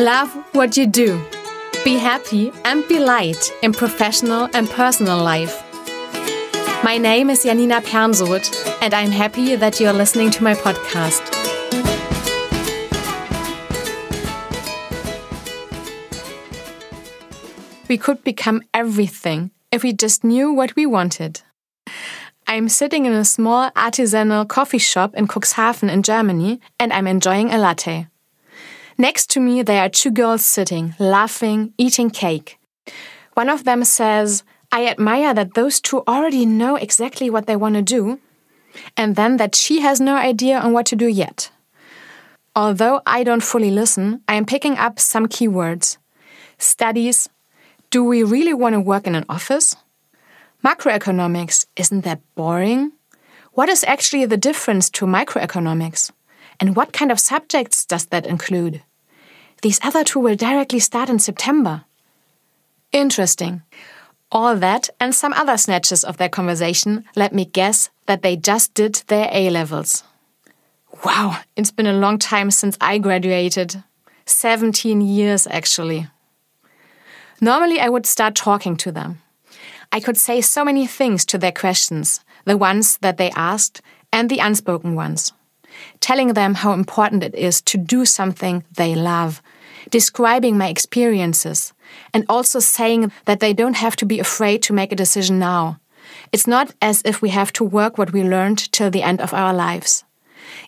Love 0.00 0.34
what 0.52 0.78
you 0.78 0.86
do. 0.86 1.22
Be 1.84 1.98
happy 1.98 2.50
and 2.64 2.88
be 2.88 2.98
light 2.98 3.52
in 3.62 3.74
professional 3.74 4.48
and 4.54 4.66
personal 4.70 5.22
life. 5.22 5.62
My 6.82 6.96
name 6.96 7.28
is 7.28 7.42
Janina 7.42 7.82
Pernsoth, 7.82 8.48
and 8.80 8.94
I'm 8.94 9.10
happy 9.10 9.56
that 9.56 9.78
you're 9.78 9.92
listening 9.92 10.30
to 10.30 10.42
my 10.42 10.54
podcast. 10.54 11.20
We 17.86 17.98
could 17.98 18.24
become 18.24 18.62
everything 18.72 19.50
if 19.70 19.82
we 19.82 19.92
just 19.92 20.24
knew 20.24 20.50
what 20.50 20.74
we 20.76 20.86
wanted. 20.86 21.42
I'm 22.46 22.70
sitting 22.70 23.04
in 23.04 23.12
a 23.12 23.26
small 23.26 23.70
artisanal 23.72 24.48
coffee 24.48 24.78
shop 24.78 25.14
in 25.14 25.28
Cuxhaven 25.28 25.92
in 25.92 26.02
Germany, 26.02 26.58
and 26.78 26.90
I'm 26.90 27.06
enjoying 27.06 27.52
a 27.52 27.58
latte. 27.58 28.09
Next 29.00 29.30
to 29.30 29.40
me, 29.40 29.62
there 29.62 29.80
are 29.80 29.88
two 29.88 30.10
girls 30.10 30.44
sitting, 30.44 30.94
laughing, 30.98 31.72
eating 31.78 32.10
cake. 32.10 32.58
One 33.32 33.48
of 33.48 33.64
them 33.64 33.82
says, 33.82 34.44
I 34.70 34.88
admire 34.88 35.32
that 35.32 35.54
those 35.54 35.80
two 35.80 36.02
already 36.06 36.44
know 36.44 36.76
exactly 36.76 37.30
what 37.30 37.46
they 37.46 37.56
want 37.56 37.76
to 37.76 37.82
do, 37.82 38.20
and 38.98 39.16
then 39.16 39.38
that 39.38 39.54
she 39.54 39.80
has 39.80 40.02
no 40.02 40.16
idea 40.16 40.58
on 40.58 40.74
what 40.74 40.84
to 40.88 40.96
do 40.96 41.06
yet. 41.06 41.50
Although 42.54 43.00
I 43.06 43.24
don't 43.24 43.42
fully 43.42 43.70
listen, 43.70 44.20
I 44.28 44.34
am 44.34 44.44
picking 44.44 44.76
up 44.76 45.00
some 45.00 45.28
keywords. 45.28 45.96
Studies. 46.58 47.26
Do 47.88 48.04
we 48.04 48.22
really 48.22 48.52
want 48.52 48.74
to 48.74 48.80
work 48.80 49.06
in 49.06 49.14
an 49.14 49.24
office? 49.30 49.76
Macroeconomics. 50.62 51.64
Isn't 51.74 52.04
that 52.04 52.20
boring? 52.34 52.92
What 53.52 53.70
is 53.70 53.82
actually 53.84 54.26
the 54.26 54.36
difference 54.36 54.90
to 54.90 55.06
microeconomics? 55.06 56.10
And 56.60 56.76
what 56.76 56.92
kind 56.92 57.10
of 57.10 57.18
subjects 57.18 57.86
does 57.86 58.04
that 58.12 58.26
include? 58.26 58.82
These 59.62 59.80
other 59.82 60.04
two 60.04 60.20
will 60.20 60.36
directly 60.36 60.80
start 60.80 61.10
in 61.10 61.18
September. 61.18 61.84
Interesting. 62.92 63.62
All 64.32 64.56
that 64.56 64.88
and 64.98 65.14
some 65.14 65.32
other 65.34 65.56
snatches 65.56 66.04
of 66.04 66.16
their 66.16 66.28
conversation 66.28 67.04
let 67.14 67.34
me 67.34 67.44
guess 67.44 67.90
that 68.06 68.22
they 68.22 68.36
just 68.36 68.74
did 68.74 69.02
their 69.08 69.28
A 69.32 69.50
levels. 69.50 70.04
Wow, 71.04 71.38
it's 71.56 71.70
been 71.70 71.86
a 71.86 71.92
long 71.92 72.18
time 72.18 72.50
since 72.50 72.76
I 72.80 72.98
graduated. 72.98 73.82
17 74.26 75.00
years, 75.00 75.46
actually. 75.50 76.08
Normally, 77.40 77.80
I 77.80 77.88
would 77.88 78.06
start 78.06 78.34
talking 78.34 78.76
to 78.76 78.92
them. 78.92 79.20
I 79.92 80.00
could 80.00 80.16
say 80.16 80.40
so 80.40 80.64
many 80.64 80.86
things 80.86 81.24
to 81.26 81.38
their 81.38 81.52
questions, 81.52 82.20
the 82.44 82.56
ones 82.56 82.98
that 82.98 83.16
they 83.16 83.30
asked 83.30 83.80
and 84.12 84.30
the 84.30 84.38
unspoken 84.38 84.94
ones 84.94 85.32
telling 86.00 86.34
them 86.34 86.54
how 86.54 86.72
important 86.72 87.22
it 87.22 87.34
is 87.34 87.60
to 87.62 87.78
do 87.78 88.04
something 88.04 88.64
they 88.72 88.94
love, 88.94 89.42
describing 89.90 90.56
my 90.56 90.68
experiences, 90.68 91.72
and 92.14 92.24
also 92.28 92.58
saying 92.58 93.12
that 93.24 93.40
they 93.40 93.52
don't 93.52 93.76
have 93.76 93.96
to 93.96 94.06
be 94.06 94.20
afraid 94.20 94.62
to 94.62 94.72
make 94.72 94.92
a 94.92 94.96
decision 94.96 95.38
now. 95.38 95.80
It's 96.32 96.46
not 96.46 96.74
as 96.80 97.02
if 97.04 97.22
we 97.22 97.30
have 97.30 97.52
to 97.54 97.64
work 97.64 97.98
what 97.98 98.12
we 98.12 98.22
learned 98.22 98.72
till 98.72 98.90
the 98.90 99.02
end 99.02 99.20
of 99.20 99.34
our 99.34 99.52
lives. 99.52 100.04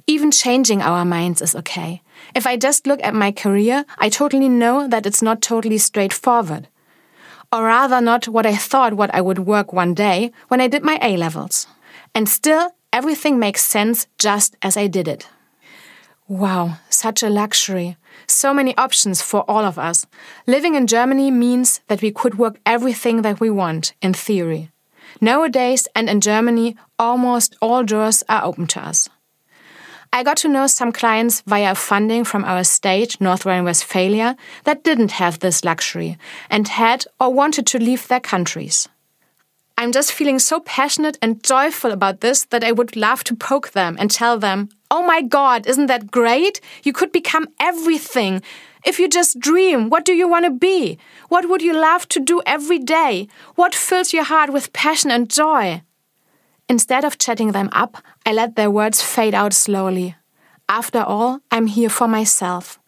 Even 0.07 0.31
changing 0.31 0.83
our 0.83 1.05
minds 1.05 1.43
is 1.43 1.55
okay. 1.57 2.03
If 2.35 2.47
I 2.47 2.57
just 2.57 2.87
look 2.87 3.01
at 3.03 3.15
my 3.15 3.33
career, 3.33 3.85
I 3.99 4.09
totally 4.09 4.49
know 4.49 4.89
that 4.89 5.07
it's 5.07 5.23
not 5.23 5.43
totally 5.43 5.79
straightforward. 5.79 6.69
Or 7.53 7.65
rather, 7.65 8.01
not 8.01 8.29
what 8.29 8.47
I 8.47 8.57
thought 8.57 8.95
what 8.95 9.15
I 9.15 9.21
would 9.21 9.41
work 9.41 9.73
one 9.73 9.95
day 9.95 10.33
when 10.49 10.61
I 10.61 10.69
did 10.69 10.83
my 10.83 10.99
A 11.03 11.17
levels. 11.17 11.67
And 12.15 12.29
still, 12.29 12.75
Everything 12.93 13.39
makes 13.39 13.63
sense 13.65 14.07
just 14.19 14.57
as 14.61 14.77
I 14.77 14.87
did 14.87 15.09
it. 15.09 15.27
Wow, 16.29 16.77
such 16.91 17.23
a 17.23 17.31
luxury. 17.31 17.97
So 18.27 18.53
many 18.55 18.77
options 18.77 19.23
for 19.23 19.43
all 19.51 19.65
of 19.65 19.79
us. 19.79 20.07
Living 20.47 20.75
in 20.75 20.87
Germany 20.87 21.31
means 21.31 21.81
that 21.89 22.03
we 22.03 22.11
could 22.11 22.37
work 22.37 22.61
everything 22.65 23.23
that 23.23 23.41
we 23.41 23.51
want, 23.51 23.95
in 24.01 24.15
theory. 24.15 24.71
Nowadays, 25.21 25.89
and 25.95 26.09
in 26.09 26.21
Germany, 26.21 26.77
almost 26.99 27.57
all 27.61 27.83
doors 27.83 28.23
are 28.29 28.45
open 28.45 28.67
to 28.69 28.81
us. 28.81 29.09
I 30.15 30.23
got 30.23 30.37
to 30.39 30.49
know 30.49 30.67
some 30.67 30.93
clients 30.93 31.41
via 31.47 31.75
funding 31.75 32.25
from 32.25 32.45
our 32.45 32.65
state, 32.65 33.19
North 33.19 33.47
Rhine 33.47 33.65
Westphalia, 33.65 34.37
that 34.65 34.85
didn't 34.85 35.13
have 35.13 35.39
this 35.39 35.65
luxury 35.65 36.19
and 36.51 36.69
had 36.69 37.07
or 37.19 37.33
wanted 37.33 37.67
to 37.69 37.79
leave 37.79 38.07
their 38.09 38.21
countries. 38.21 38.89
I'm 39.83 39.91
just 39.91 40.13
feeling 40.13 40.39
so 40.39 40.61
passionate 40.61 41.19
and 41.21 41.43
joyful 41.43 41.91
about 41.91 42.21
this 42.21 42.45
that 42.51 42.63
I 42.63 42.71
would 42.71 42.95
love 42.95 43.25
to 43.25 43.35
poke 43.35 43.73
them 43.73 43.97
and 43.99 44.13
tell 44.13 44.39
them, 44.39 44.69
oh 44.93 45.05
my 45.05 45.23
God, 45.23 45.67
isn't 45.67 45.87
that 45.87 46.09
great? 46.13 46.61
You 46.85 46.93
could 46.93 47.11
become 47.11 47.49
everything. 47.59 48.43
If 48.87 49.01
you 49.01 49.09
just 49.09 49.41
dream, 49.41 49.91
what 49.91 50.05
do 50.05 50.13
you 50.13 50.29
want 50.29 50.45
to 50.45 50.53
be? 50.53 50.99
What 51.31 51.49
would 51.49 51.63
you 51.63 51.75
love 51.75 52.07
to 52.11 52.21
do 52.21 52.41
every 52.47 52.79
day? 52.79 53.27
What 53.57 53.75
fills 53.75 54.13
your 54.13 54.23
heart 54.23 54.53
with 54.53 54.73
passion 54.73 55.11
and 55.11 55.29
joy? 55.29 55.83
Instead 56.69 57.05
of 57.05 57.19
chatting 57.19 57.51
them 57.51 57.69
up, 57.73 57.97
I 58.25 58.33
let 58.33 58.55
their 58.55 58.71
words 58.71 59.03
fade 59.03 59.35
out 59.35 59.53
slowly. 59.53 60.15
After 60.69 61.01
all, 61.01 61.41
I'm 61.51 61.67
here 61.67 61.91
for 61.91 62.07
myself. 62.07 62.79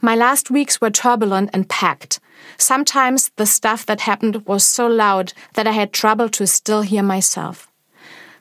My 0.00 0.16
last 0.16 0.50
weeks 0.50 0.80
were 0.80 0.90
turbulent 0.90 1.50
and 1.52 1.68
packed. 1.68 2.18
Sometimes 2.60 3.30
the 3.36 3.46
stuff 3.46 3.86
that 3.86 4.02
happened 4.02 4.46
was 4.46 4.66
so 4.66 4.86
loud 4.86 5.32
that 5.54 5.66
I 5.66 5.72
had 5.72 5.94
trouble 5.94 6.28
to 6.28 6.46
still 6.46 6.82
hear 6.82 7.02
myself. 7.02 7.70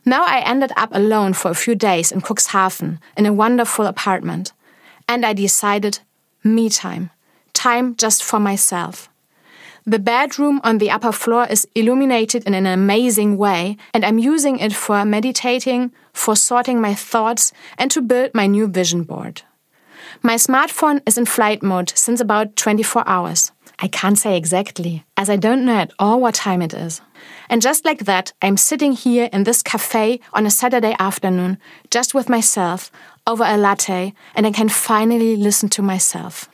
Now 0.06 0.26
I 0.26 0.42
ended 0.42 0.74
up 0.76 0.90
alone 0.92 1.32
for 1.34 1.50
a 1.50 1.56
few 1.56 1.74
days 1.74 2.12
in 2.12 2.20
Cuxhaven 2.20 3.00
in 3.16 3.26
a 3.26 3.34
wonderful 3.34 3.86
apartment. 3.86 4.52
And 5.08 5.26
I 5.26 5.32
decided 5.32 6.00
me 6.44 6.70
time. 6.70 7.12
Time 7.54 7.96
just 7.96 8.22
for 8.22 8.42
myself. 8.42 9.10
The 9.86 10.00
bedroom 10.00 10.60
on 10.66 10.80
the 10.80 10.92
upper 10.92 11.14
floor 11.14 11.48
is 11.50 11.66
illuminated 11.74 12.44
in 12.44 12.54
an 12.54 12.66
amazing 12.66 13.38
way, 13.38 13.78
and 13.94 14.04
I'm 14.04 14.20
using 14.20 14.60
it 14.60 14.74
for 14.74 15.06
meditating, 15.06 15.94
for 16.12 16.36
sorting 16.36 16.82
my 16.82 16.94
thoughts, 16.94 17.54
and 17.78 17.90
to 17.92 18.02
build 18.02 18.32
my 18.34 18.48
new 18.48 18.68
vision 18.68 19.04
board. 19.04 19.44
My 20.22 20.36
smartphone 20.36 21.02
is 21.06 21.18
in 21.18 21.26
flight 21.26 21.64
mode 21.64 21.94
since 21.96 22.20
about 22.20 22.58
24 22.58 23.08
hours. 23.08 23.52
I 23.82 23.88
can't 23.88 24.18
say 24.18 24.36
exactly, 24.36 25.06
as 25.16 25.30
I 25.30 25.38
don't 25.38 25.64
know 25.64 25.78
at 25.78 25.94
all 25.98 26.20
what 26.20 26.36
time 26.36 26.62
it 26.62 26.74
is. 26.74 27.02
And 27.50 27.62
just 27.62 27.86
like 27.86 28.06
that, 28.06 28.34
I'm 28.42 28.58
sitting 28.58 28.92
here 28.92 29.30
in 29.32 29.46
this 29.46 29.64
cafe 29.64 30.20
on 30.34 30.46
a 30.46 30.52
Saturday 30.52 30.96
afternoon, 31.00 31.58
just 31.90 32.14
with 32.14 32.28
myself, 32.28 32.92
over 33.26 33.46
a 33.46 33.56
latte, 33.56 34.14
and 34.36 34.46
I 34.46 34.52
can 34.52 34.68
finally 34.68 35.38
listen 35.38 35.70
to 35.70 35.82
myself. 35.82 36.50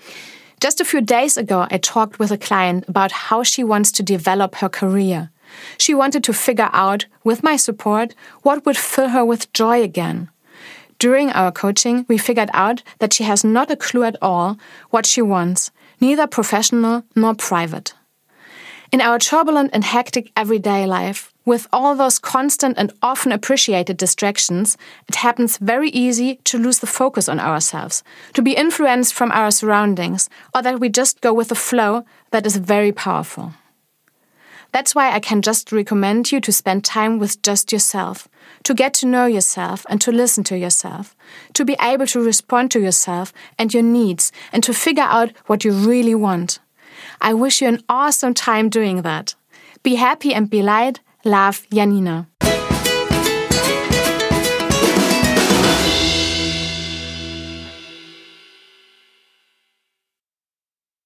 Just 0.61 0.79
a 0.79 0.85
few 0.85 1.01
days 1.01 1.35
ago, 1.35 1.67
I 1.71 1.79
talked 1.79 2.19
with 2.19 2.31
a 2.31 2.37
client 2.37 2.85
about 2.87 3.11
how 3.11 3.41
she 3.41 3.63
wants 3.63 3.91
to 3.93 4.03
develop 4.03 4.55
her 4.55 4.69
career. 4.69 5.31
She 5.79 5.95
wanted 5.95 6.23
to 6.25 6.33
figure 6.33 6.69
out, 6.73 7.05
with 7.23 7.43
my 7.43 7.55
support, 7.55 8.13
what 8.43 8.65
would 8.65 8.77
fill 8.77 9.09
her 9.09 9.25
with 9.25 9.51
joy 9.51 9.81
again. 9.81 10.29
During 10.99 11.29
our 11.31 11.51
coaching, 11.51 12.05
we 12.07 12.17
figured 12.17 12.49
out 12.53 12.83
that 12.99 13.13
she 13.13 13.23
has 13.23 13.43
not 13.43 13.71
a 13.71 13.75
clue 13.75 14.03
at 14.03 14.15
all 14.21 14.57
what 14.91 15.05
she 15.05 15.21
wants, 15.21 15.71
neither 16.05 16.27
professional 16.27 17.03
nor 17.15 17.33
private. 17.33 17.95
In 18.91 19.01
our 19.01 19.17
turbulent 19.17 19.71
and 19.73 19.83
hectic 19.83 20.31
everyday 20.35 20.85
life, 20.85 21.33
with 21.51 21.67
all 21.73 21.95
those 21.95 22.19
constant 22.19 22.77
and 22.77 22.93
often 23.01 23.31
appreciated 23.31 23.97
distractions, 23.97 24.77
it 25.09 25.15
happens 25.15 25.57
very 25.57 25.89
easy 25.89 26.29
to 26.49 26.59
lose 26.59 26.79
the 26.79 26.93
focus 27.01 27.27
on 27.27 27.39
ourselves, 27.39 28.03
to 28.33 28.41
be 28.41 28.55
influenced 28.63 29.13
from 29.13 29.31
our 29.31 29.51
surroundings, 29.51 30.29
or 30.53 30.61
that 30.61 30.79
we 30.79 30.89
just 30.89 31.21
go 31.21 31.33
with 31.33 31.49
the 31.49 31.63
flow 31.69 32.03
that 32.31 32.45
is 32.45 32.57
very 32.57 32.91
powerful. 32.91 33.53
That's 34.75 34.93
why 34.93 35.13
I 35.13 35.21
can 35.21 35.41
just 35.41 35.71
recommend 35.71 36.33
you 36.33 36.41
to 36.41 36.51
spend 36.51 36.83
time 36.83 37.17
with 37.17 37.41
just 37.41 37.71
yourself, 37.71 38.27
to 38.65 38.73
get 38.73 38.93
to 38.95 39.05
know 39.05 39.25
yourself 39.25 39.85
and 39.89 40.01
to 40.01 40.11
listen 40.11 40.43
to 40.43 40.57
yourself, 40.57 41.15
to 41.53 41.63
be 41.63 41.77
able 41.81 42.05
to 42.07 42.19
respond 42.19 42.71
to 42.71 42.81
yourself 42.81 43.31
and 43.57 43.73
your 43.73 43.83
needs, 43.83 44.33
and 44.51 44.61
to 44.65 44.73
figure 44.73 45.07
out 45.07 45.31
what 45.45 45.63
you 45.63 45.71
really 45.71 46.13
want. 46.13 46.59
I 47.21 47.33
wish 47.33 47.61
you 47.61 47.69
an 47.69 47.83
awesome 47.87 48.33
time 48.33 48.67
doing 48.67 49.03
that. 49.03 49.35
Be 49.81 49.95
happy 49.95 50.33
and 50.33 50.49
be 50.49 50.61
light. 50.61 50.99
Love, 51.23 51.65
Janina. 51.71 52.27